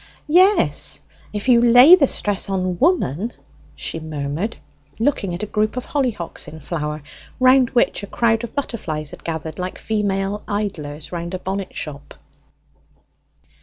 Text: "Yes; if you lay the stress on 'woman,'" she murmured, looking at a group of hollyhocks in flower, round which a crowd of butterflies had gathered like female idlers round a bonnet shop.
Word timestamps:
"Yes; 0.33 0.99
if 1.31 1.47
you 1.47 1.61
lay 1.61 1.93
the 1.93 2.07
stress 2.07 2.49
on 2.49 2.79
'woman,'" 2.79 3.33
she 3.75 3.99
murmured, 3.99 4.57
looking 4.97 5.31
at 5.35 5.43
a 5.43 5.45
group 5.45 5.77
of 5.77 5.85
hollyhocks 5.85 6.47
in 6.47 6.59
flower, 6.59 7.03
round 7.39 7.69
which 7.75 8.01
a 8.01 8.07
crowd 8.07 8.43
of 8.43 8.55
butterflies 8.55 9.11
had 9.11 9.23
gathered 9.23 9.59
like 9.59 9.77
female 9.77 10.41
idlers 10.47 11.11
round 11.11 11.35
a 11.35 11.37
bonnet 11.37 11.75
shop. 11.75 12.15